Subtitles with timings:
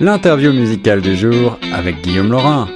[0.00, 2.68] l'interview musicale du jour avec Guillaume Laurin.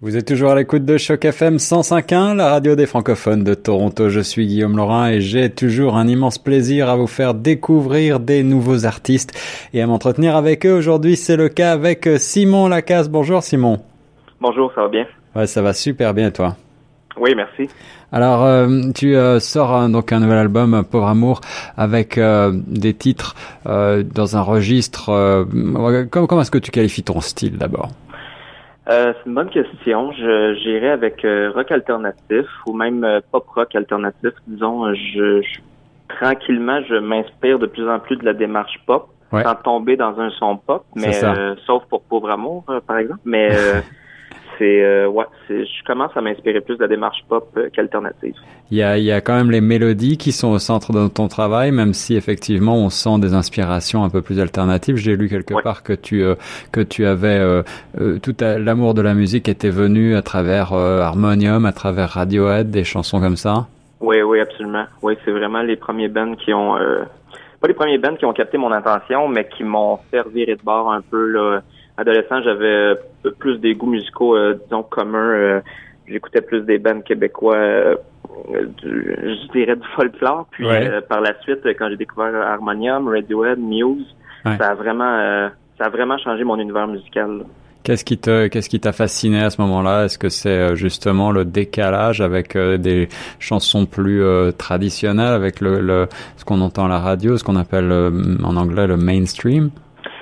[0.00, 4.08] Vous êtes toujours à l'écoute de Choc FM 105.1, la radio des francophones de Toronto.
[4.08, 8.42] Je suis Guillaume Laurin et j'ai toujours un immense plaisir à vous faire découvrir des
[8.42, 9.32] nouveaux artistes
[9.72, 10.72] et à m'entretenir avec eux.
[10.72, 13.08] Aujourd'hui, c'est le cas avec Simon Lacasse.
[13.08, 13.78] Bonjour Simon.
[14.40, 15.06] Bonjour, ça va bien?
[15.36, 16.56] Ouais, ça va super bien toi?
[17.16, 17.68] Oui, merci.
[18.12, 21.40] Alors, euh, tu euh, sors donc un nouvel album, Pauvre Amour,
[21.76, 25.46] avec euh, des titres dans un registre.
[26.10, 27.88] comment, comment est-ce que tu qualifies ton style d'abord?
[28.86, 30.10] C'est une bonne question.
[30.12, 34.32] Je j'irais avec rock alternatif ou même pop rock alternatif.
[34.48, 35.42] Disons, je,
[36.08, 40.30] tranquillement, je m'inspire de plus en plus de la démarche pop, sans tomber dans un
[40.30, 41.12] son pop, mais
[41.66, 43.20] sauf pour Pauvre Amour, par exemple.
[43.24, 43.50] Mais
[44.60, 48.34] c'est euh, ouais, je commence à m'inspirer plus de la démarche pop euh, qu'alternative.
[48.70, 51.08] Il y a, il y a quand même les mélodies qui sont au centre de
[51.08, 54.96] ton travail, même si effectivement on sent des inspirations un peu plus alternatives.
[54.96, 56.34] J'ai lu quelque part que tu euh,
[56.72, 57.40] que tu avais
[58.22, 63.20] tout l'amour de la musique était venu à travers Harmonium, à travers Radiohead, des chansons
[63.20, 63.66] comme ça.
[64.00, 64.84] Oui, oui, absolument.
[65.02, 66.76] Oui, c'est vraiment les premiers bands qui ont
[67.60, 70.62] pas les premiers bands qui ont capté mon attention, mais qui m'ont fait virer de
[70.62, 71.60] bord un peu là
[72.00, 72.94] adolescent, j'avais euh,
[73.38, 75.18] plus des goûts musicaux, euh, disons, communs.
[75.18, 75.60] Euh,
[76.08, 77.56] j'écoutais plus des bands québécois,
[78.52, 80.46] je dirais du folklore.
[80.50, 80.66] Puis
[81.08, 84.12] par la suite, quand j'ai découvert Harmonium, Radiohead, Muse,
[84.44, 87.44] ça a vraiment, ça a vraiment changé mon univers musical.
[87.84, 90.06] Qu'est-ce qui te, qu'est-ce qui t'a fasciné à ce moment-là?
[90.06, 94.24] Est-ce que c'est justement le décalage avec des chansons plus
[94.58, 98.88] traditionnelles, avec le, le ce qu'on entend à la radio, ce qu'on appelle en anglais
[98.88, 99.70] le mainstream?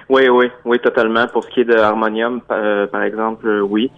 [0.09, 1.27] Oui, oui, oui, totalement.
[1.27, 3.91] Pour ce qui est de Harmonium, euh, par exemple, euh, oui.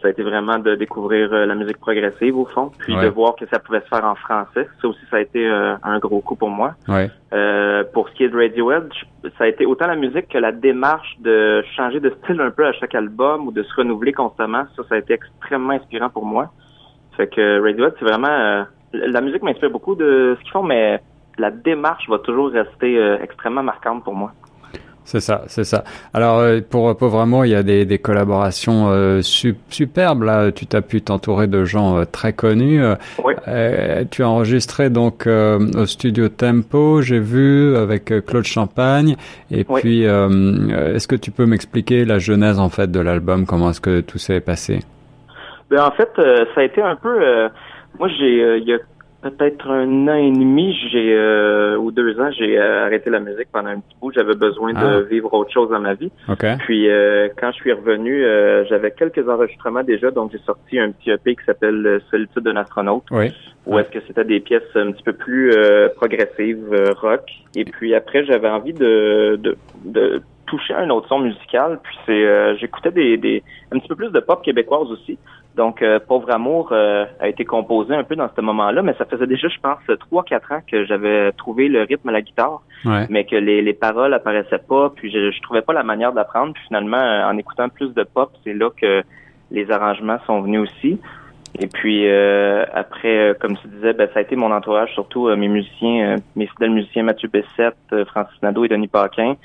[0.00, 3.34] Ça a été vraiment de découvrir euh, la musique progressive au fond, puis de voir
[3.34, 4.68] que ça pouvait se faire en français.
[4.80, 6.74] Ça aussi, ça a été un gros coup pour moi.
[6.86, 7.10] Ouais.
[7.92, 8.88] pour ce qui est de Radiohead,
[9.38, 12.66] ça a été autant la musique que la démarche de changer de style un peu
[12.66, 14.66] à chaque album ou de se renouveler constamment.
[14.76, 16.52] Ça, ça a été extrêmement inspirant pour moi.
[17.16, 21.00] Fait que Radiohead, c'est vraiment la musique m'inspire beaucoup de ce qu'ils font, mais
[21.38, 24.32] la démarche va toujours rester extrêmement marquante pour moi.
[25.06, 25.84] C'est ça, c'est ça.
[26.12, 30.24] Alors euh, pour Pauvre Amour, il y a des, des collaborations euh, superbes.
[30.24, 32.82] Là, tu t'as pu t'entourer de gens euh, très connus.
[33.22, 33.34] Oui.
[34.10, 39.16] tu as enregistré donc au studio Tempo, j'ai vu avec Claude Champagne.
[39.52, 43.46] Et puis, est-ce que tu peux m'expliquer la genèse en fait de l'album?
[43.46, 44.80] Comment est-ce que tout s'est passé?
[45.70, 47.48] Ben, en fait, ça a été un peu.
[47.98, 48.78] moi, j'ai il y a
[49.22, 53.48] peut-être un an et demi, j'ai euh, ou deux ans, j'ai euh, arrêté la musique
[53.52, 54.12] pendant un petit bout.
[54.12, 55.00] J'avais besoin de ah.
[55.00, 56.10] vivre autre chose dans ma vie.
[56.60, 58.24] Puis euh, quand je suis revenu,
[58.68, 63.04] j'avais quelques enregistrements déjà, donc j'ai sorti un petit EP qui s'appelle Solitude d'un astronaute.
[63.10, 63.32] Oui.
[63.66, 65.52] Où est-ce que c'était des pièces un petit peu plus
[65.96, 67.22] progressives, rock.
[67.56, 71.80] Et puis après, j'avais envie de, de, de toucher à un autre son musical.
[71.82, 75.18] Puis c'est j'écoutais des, des un petit peu plus de pop québécoise aussi.
[75.56, 79.06] Donc, euh, Pauvre Amour euh, a été composé un peu dans ce moment-là, mais ça
[79.06, 82.60] faisait déjà, je pense, trois, quatre ans que j'avais trouvé le rythme à la guitare,
[83.08, 86.52] mais que les, les paroles apparaissaient pas, puis je, je trouvais pas la manière d'apprendre.
[86.52, 89.02] Puis finalement, euh, en écoutant plus de pop, c'est là que
[89.50, 91.00] les arrangements sont venus aussi.
[91.58, 92.06] Et puis
[92.74, 96.72] après, comme tu disais, ben, ça a été mon entourage, surtout mes musiciens, mes fidèles
[96.72, 99.36] musiciens Mathieu Bessette, Francis Nadeau et Denis Paquin.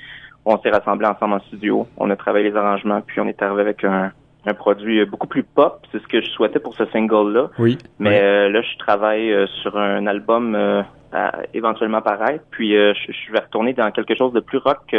[0.44, 3.62] On s'est rassemblés ensemble en studio, on a travaillé les arrangements, puis on est arrivé
[3.62, 4.12] avec un,
[4.44, 5.86] un produit beaucoup plus pop.
[5.92, 7.50] C'est ce que je souhaitais pour ce single-là.
[7.58, 7.78] Oui.
[7.98, 10.82] Mais euh, là, je travaille euh, sur un album euh,
[11.12, 12.44] à éventuellement paraître.
[12.50, 14.94] Puis je, je, vais retourner dans quelque chose de plus rock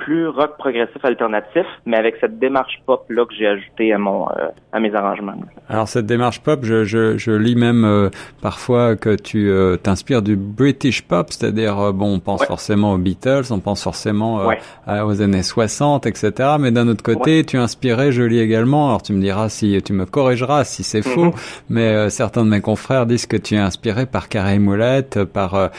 [0.00, 4.28] plus rock progressif alternatif, mais avec cette démarche pop là que j'ai ajoutée à mon
[4.28, 5.34] euh, à mes arrangements.
[5.68, 8.08] Alors cette démarche pop, je, je, je lis même euh,
[8.42, 13.44] parfois que tu euh, t'inspires du British pop, c'est-à-dire bon, on pense forcément aux Beatles,
[13.50, 14.50] on pense forcément
[14.88, 16.56] aux années 60, etc.
[16.58, 18.88] Mais d'un autre côté, tu es inspiré, je lis également.
[18.88, 21.32] Alors tu me diras si tu me corrigeras si c'est faux, mhm.
[21.68, 25.70] mais certains de mes confrères disent que tu es inspiré par Carré Moulette, par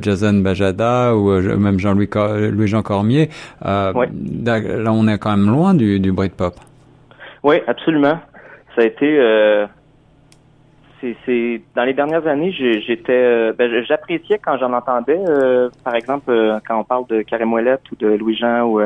[0.00, 2.10] Jason Bajada ou même Jean-Louis
[2.50, 3.30] Louis Jean Cormier.
[3.64, 6.54] Euh, là, on est quand même loin du, du Britpop.
[7.42, 8.18] Oui, absolument.
[8.74, 9.18] Ça a été.
[9.18, 9.66] Euh,
[11.26, 16.32] c'est dans les dernières années, j'étais, euh, ben, j'appréciais quand j'en entendais, euh, par exemple,
[16.66, 18.80] quand on parle de Carré ou de Louis Jean, ou,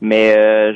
[0.00, 0.32] mais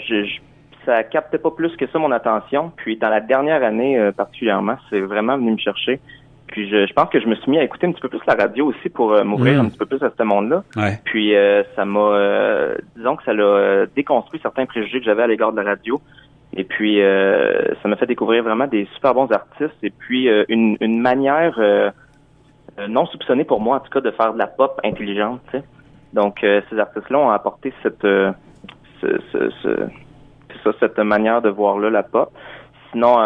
[0.07, 0.41] je, je,
[0.85, 2.71] ça captait pas plus que ça mon attention.
[2.77, 6.01] Puis dans la dernière année particulièrement, c'est vraiment venu me chercher.
[6.49, 8.21] Puis je, je, pense que je me suis mis à écouter un petit peu plus
[8.27, 9.67] la radio aussi pour euh, m'ouvrir mm.
[9.67, 10.63] un petit peu plus à ce monde-là.
[11.05, 15.27] Puis euh, ça m'a, euh, disons que ça l'a déconstruit certains préjugés que j'avais à
[15.27, 16.01] l'égard de la radio.
[16.57, 21.01] Et puis ça m'a fait découvrir vraiment des super bons artistes et puis une, une
[21.01, 21.59] manière
[22.89, 25.41] non soupçonnée pour moi en tout cas de faire de la pop intelligente.
[26.13, 28.07] Donc ces artistes-là ont apporté cette
[29.03, 32.31] ça, cette manière de voir là la pop.
[32.93, 33.17] Sinon,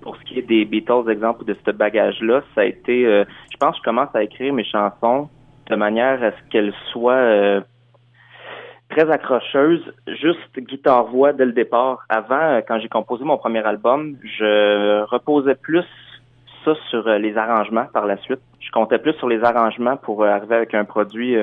[0.00, 3.72] pour ce qui est des Beatles, exemple de ce bagage-là, ça a été, je pense,
[3.72, 5.28] que je commence à écrire mes chansons
[5.68, 7.62] de manière à ce qu'elles soient
[8.88, 12.04] très accrocheuse, juste guitare-voix dès le départ.
[12.08, 15.84] Avant, euh, quand j'ai composé mon premier album, je reposais plus
[16.64, 18.40] ça sur euh, les arrangements par la suite.
[18.60, 21.36] Je comptais plus sur les arrangements pour euh, arriver avec un produit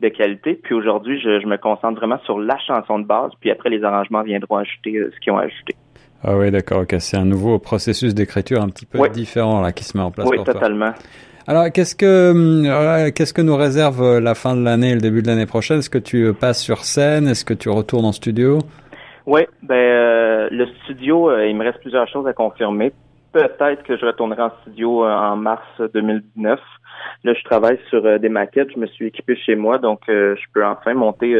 [0.00, 0.54] de qualité.
[0.54, 4.22] Puis aujourd'hui, je, me concentre vraiment sur la chanson de base, puis après les arrangements
[4.22, 5.76] viendront ajouter ce qu'ils ont ajouté.
[6.24, 6.94] Ah oui, d'accord, ok.
[6.98, 10.28] C'est un nouveau processus d'écriture un petit peu différent là qui se met en place.
[10.30, 10.92] Oui, totalement.
[11.48, 15.00] Alors, qu'est-ce que euh, qu'est-ce que nous réserve euh, la fin de l'année et le
[15.00, 15.78] début de l'année prochaine?
[15.78, 17.26] Est-ce que tu euh, passes sur scène?
[17.26, 18.60] Est-ce que tu retournes en studio?
[19.26, 22.92] Oui, ben le studio, il me reste plusieurs choses à confirmer.
[23.32, 25.62] Peut-être que je retournerai en studio en mars
[25.94, 26.60] 2019.
[27.24, 28.70] Là, je travaille sur des maquettes.
[28.74, 31.36] Je me suis équipé chez moi, donc je peux enfin monter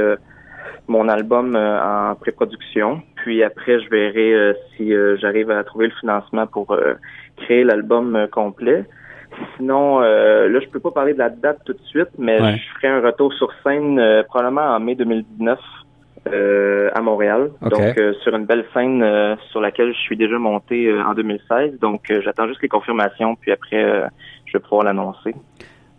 [0.88, 3.03] mon album en pré-production.
[3.17, 6.76] Puis après, je verrai si j'arrive à trouver le financement pour
[7.37, 8.85] créer l'album complet.
[9.56, 12.75] Sinon, euh, là, je peux pas parler de la date tout de suite, mais je
[12.75, 15.59] ferai un retour sur scène euh, probablement en mai 2019
[16.29, 17.50] euh, à Montréal.
[17.62, 19.05] Donc, euh, sur une belle scène
[19.50, 21.79] sur laquelle je suis déjà monté en 2016.
[21.81, 24.09] Donc, j'attends juste les confirmations, puis après,
[24.47, 25.35] je vais pouvoir l'annoncer.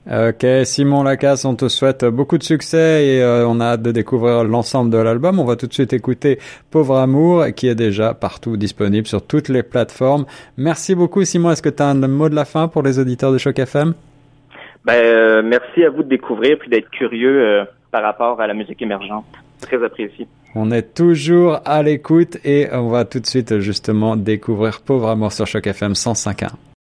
[0.06, 3.92] Ok, Simon Lacasse, on te souhaite beaucoup de succès et euh, on a hâte de
[3.94, 5.40] découvrir l'ensemble de l'album.
[5.40, 6.40] On va tout de suite écouter
[6.72, 10.26] Pauvre Amour qui est déjà partout disponible sur toutes les plateformes.
[10.58, 11.52] Merci beaucoup Simon.
[11.52, 13.94] Est-ce que tu as un mot de la fin pour les auditeurs de Choc FM?
[14.84, 18.54] Ben, euh, merci à vous de découvrir puis d'être curieux euh, par rapport à la
[18.54, 19.24] musique émergente.
[19.62, 20.28] Très apprécié.
[20.54, 25.32] On est toujours à l'écoute et on va tout de suite justement découvrir Pauvre Amour
[25.32, 26.73] sur Choc FM 105.1.